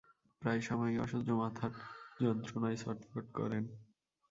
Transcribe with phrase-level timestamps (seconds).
[0.41, 1.71] প্রায় সময়ই অসহ্য মাথার
[2.19, 3.63] যন্ত্রণায় ছটফট করেন।